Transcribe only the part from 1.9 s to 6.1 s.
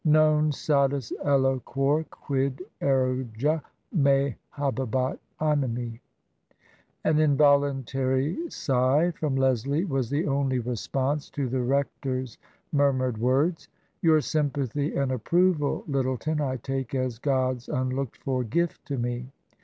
quid erga me habebat animi^"